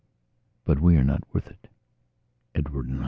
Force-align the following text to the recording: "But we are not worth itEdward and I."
"But 0.65 0.79
we 0.81 0.97
are 0.97 1.03
not 1.03 1.31
worth 1.31 1.53
itEdward 2.55 2.85
and 2.89 2.97
I." 2.99 2.99